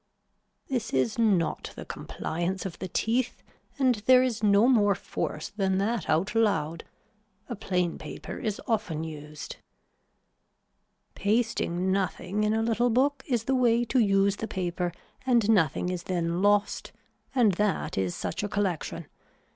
[0.67, 3.43] This is not the compliance of the teeth
[3.77, 6.85] and there is no more force than that out loud.
[7.47, 9.57] A plain paper is often used.
[11.13, 14.91] Pasting nothing in a little book is the way to use the paper
[15.23, 16.91] and nothing is then lost
[17.35, 19.05] and that is such a collection.